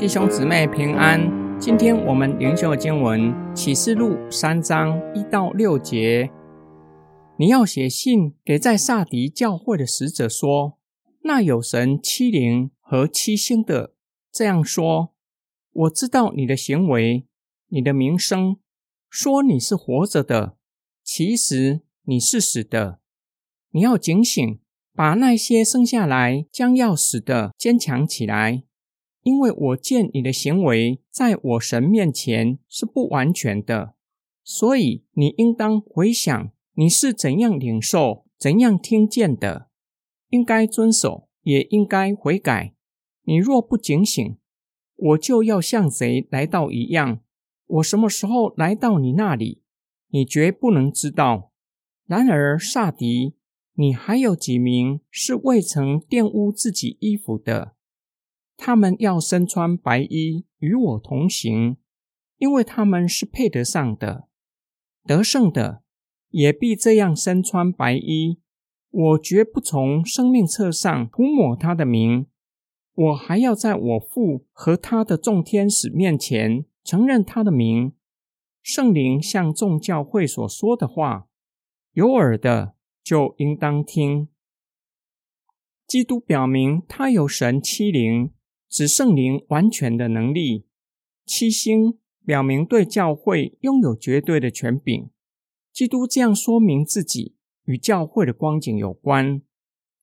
[0.00, 1.20] 弟兄姊妹平安。
[1.60, 3.20] 今天我们灵修的经文
[3.54, 6.30] 《启示录》三章一到六节。
[7.36, 10.78] 你要写信给在萨迪教会的使者说：
[11.24, 13.92] 那有神七灵和七星的
[14.32, 15.12] 这样说：
[15.70, 17.26] 我知道你的行为，
[17.68, 18.56] 你的名声，
[19.10, 20.56] 说你是活着的，
[21.04, 23.00] 其实你是死的。
[23.72, 24.60] 你要警醒，
[24.94, 28.62] 把那些生下来将要死的坚强起来。
[29.22, 33.94] 因为我见你的行为在我神面前是不完全的，
[34.42, 39.68] 所以你应当回想你是怎样领受、怎样听见的，
[40.30, 42.74] 应该遵守，也应该悔改。
[43.24, 44.38] 你若不警醒，
[44.96, 47.20] 我就要像贼来到一样。
[47.66, 49.62] 我什么时候来到你那里，
[50.08, 51.52] 你绝不能知道。
[52.06, 53.34] 然而萨迪，
[53.74, 57.76] 你还有几名是未曾玷污自己衣服的？
[58.62, 61.78] 他们要身穿白衣与我同行，
[62.36, 64.28] 因为他们是配得上的。
[65.04, 65.82] 得胜的
[66.28, 68.38] 也必这样身穿白衣。
[68.90, 72.26] 我绝不从生命册上涂抹他的名。
[72.92, 77.94] 我还要在我父和他的众天使面前承认他的名。
[78.62, 81.28] 圣灵向众教会所说的话，
[81.92, 84.28] 有耳的就应当听。
[85.86, 88.32] 基督表明他有神欺凌。
[88.70, 90.64] 指圣灵完全的能力，
[91.26, 95.10] 七星表明对教会拥有绝对的权柄。
[95.72, 99.42] 基督这样说明自己与教会的光景有关。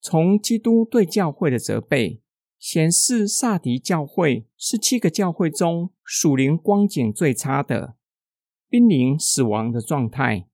[0.00, 2.22] 从基督对教会的责备，
[2.58, 7.96] 显示萨迪教会是七个教会中属灵光景最差的，
[8.70, 10.48] 濒临死亡的状态。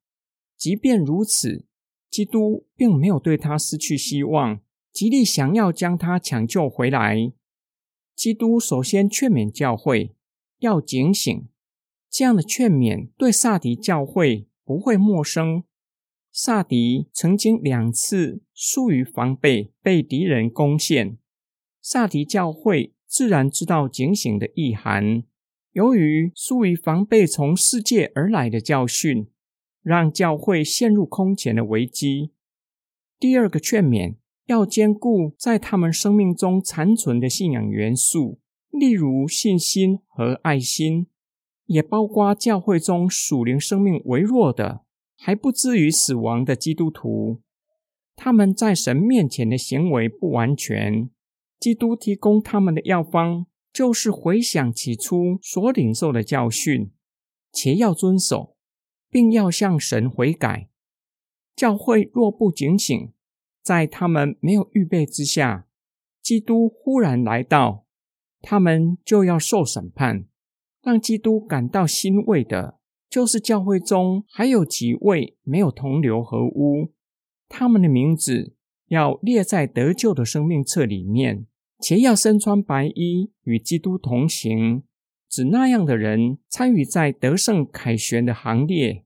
[0.56, 1.64] 即便如此，
[2.10, 4.60] 基督并没有对他失去希望，
[4.92, 7.32] 极力想要将他抢救回来。
[8.20, 10.14] 基督首先劝勉教会
[10.58, 11.48] 要警醒，
[12.10, 15.64] 这样的劝勉对萨迪教会不会陌生。
[16.30, 21.16] 萨迪曾经两次疏于防备，被敌人攻陷。
[21.80, 25.24] 萨迪教会自然知道警醒的意涵。
[25.72, 29.30] 由于疏于防备从世界而来的教训，
[29.80, 32.32] 让教会陷入空前的危机。
[33.18, 34.19] 第二个劝勉。
[34.50, 38.40] 要兼顾在他们生命中残存的信仰元素，
[38.70, 41.06] 例如信心和爱心，
[41.66, 44.80] 也包括教会中属灵生命微弱的、
[45.16, 47.40] 还不至于死亡的基督徒。
[48.16, 51.08] 他们在神面前的行为不完全。
[51.60, 56.90] 基督提供他们的药方，就是回想起初所领受的教训，
[57.52, 58.56] 且要遵守，
[59.08, 60.68] 并要向神悔改。
[61.54, 63.12] 教会若不警醒，
[63.70, 65.68] 在他们没有预备之下，
[66.20, 67.86] 基督忽然来到，
[68.40, 70.24] 他们就要受审判。
[70.82, 76.92] 让基督感到欣慰的，就是教会中还有几位没有同流合污，
[77.48, 78.56] 他们的名字
[78.88, 81.46] 要列在得救的生命册里面，
[81.78, 84.82] 且要身穿白衣与基督同行。
[85.28, 89.04] 指那样的人参与在得胜凯旋的行列。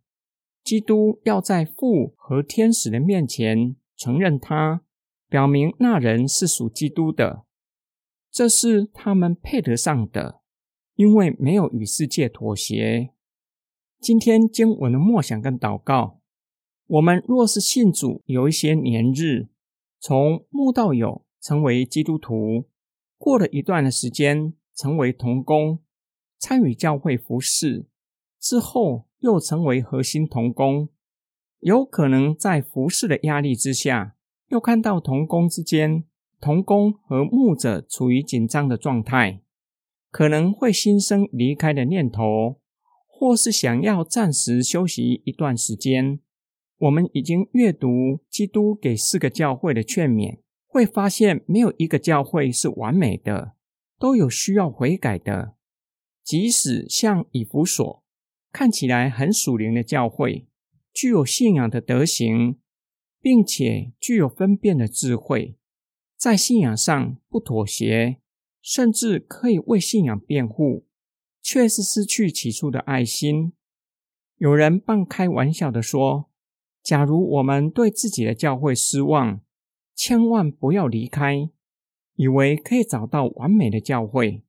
[0.63, 3.77] 基督要在父和天使的面前。
[3.97, 4.83] 承认他，
[5.29, 7.45] 表明那人是属基督的，
[8.31, 10.41] 这是他们配得上的，
[10.95, 13.11] 因为没有与世界妥协。
[14.01, 16.21] 今天经文的默想跟祷告，
[16.87, 19.49] 我们若是信主有一些年日，
[19.99, 22.69] 从慕道友成为基督徒，
[23.17, 25.79] 过了一段的时间成为童工，
[26.39, 27.87] 参与教会服侍
[28.39, 30.91] 之后，又成为核心童工。
[31.65, 34.17] 有可能在服侍的压力之下，
[34.49, 36.05] 又看到同工之间，
[36.39, 39.41] 同工和牧者处于紧张的状态，
[40.11, 42.61] 可能会心生离开的念头，
[43.07, 46.21] 或是想要暂时休息一段时间。
[46.77, 53.55] 我们已经阅读基督给四个教会的劝勉，会发现没有一个教会是完美的，
[53.99, 55.55] 都有需要悔改的。
[56.23, 58.05] 即使像以弗所
[58.53, 60.47] 看起来很属灵的教会。
[60.95, 62.57] 具有信仰的德行，
[63.21, 65.57] 并且具有分辨的智慧，
[66.17, 68.19] 在信仰上不妥协，
[68.63, 70.87] 甚至可以为信仰辩护，
[71.43, 73.55] 却是失去起初的爱心。
[74.37, 76.31] 有人半开玩笑的说
[76.81, 79.41] ：“假如我们对自己的教会失望，
[79.97, 81.51] 千万不要离开，
[82.15, 84.45] 以为可以找到完美的教会，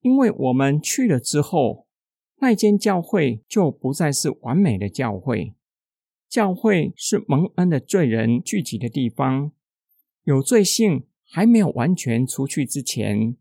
[0.00, 1.86] 因为我们去了之后，
[2.38, 5.54] 那间教会就不再是完美的教会。”
[6.32, 9.52] 教会是蒙恩的罪人聚集的地方，
[10.24, 13.36] 有罪性还没有完全除去之前，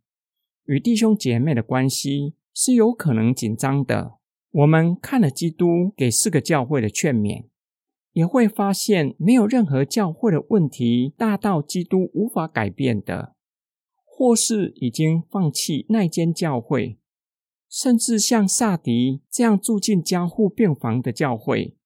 [0.66, 4.16] 与弟兄姐妹的关系是有可能紧张的。
[4.52, 7.46] 我们看了基督给四个教会的劝勉，
[8.12, 13.38] 也会发现没有任何教会的问题大到基督无法改变的，
[14.04, 16.98] 或是已经放弃那间教会，
[17.70, 21.78] 甚至像萨迪这样住进加护病房的教会，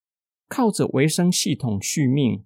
[0.48, 2.44] 靠着维生系统续命。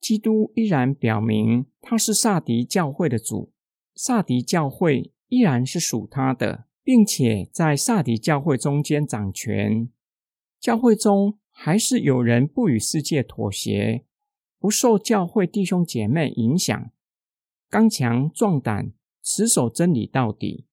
[0.00, 3.52] 基督依然表明他是萨迪教会的主，
[3.94, 9.88] 萨迪教会依然是属他的，并且在萨迪教会中间掌权。
[10.60, 14.04] 教会中还是有人不与世界妥协，
[14.58, 16.90] 不受教会弟兄姐妹影响，
[17.70, 18.92] 刚强壮胆，
[19.22, 20.66] 持守真理到底。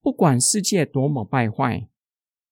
[0.00, 1.88] 不管世界多么败坏，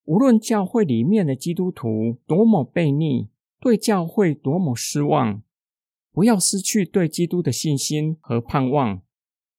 [0.07, 3.27] 无论教会里面的基督徒多么悖逆，
[3.59, 5.43] 对教会多么失望。
[6.13, 9.01] 不要失去对基督的信心和盼望，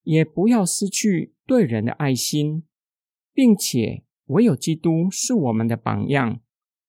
[0.05, 2.65] 也不要失去对人的爱心，
[3.35, 6.41] 并且唯有基督是我们的榜样，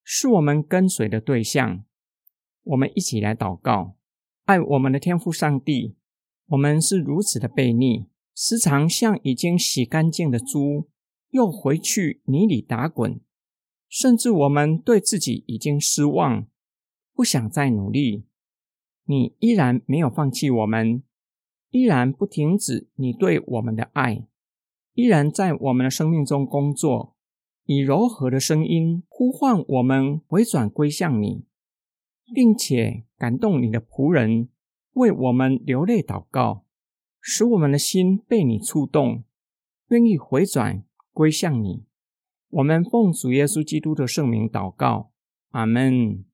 [0.05, 1.83] 是我们跟随的对象。
[2.63, 3.95] 我们一起来祷告：
[4.45, 5.97] 爱我们的天父上帝，
[6.47, 10.87] 我们是如此的悖逆，时常像已经洗干净的猪，
[11.31, 13.19] 又回去泥里打滚，
[13.89, 16.45] 甚至我们对自己已经失望，
[17.13, 18.23] 不想再努力。
[19.05, 21.01] 你依然没有放弃我们，
[21.71, 24.27] 依然不停止你对我们的爱，
[24.93, 27.15] 依然在我们的生命中工作，
[27.65, 31.45] 以柔和的声音呼唤我们回转归向你，
[32.33, 34.49] 并且感动你的仆人
[34.93, 36.63] 为我们流泪祷告，
[37.19, 39.23] 使我们的心被你触动，
[39.87, 41.88] 愿意回转归向你。
[42.49, 45.11] 我们奉主耶稣基督的圣名祷告，
[45.51, 46.28] 阿门。